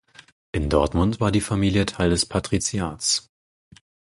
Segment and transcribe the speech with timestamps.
[0.51, 3.29] In Dortmund war die Familie Teil des Patriziats.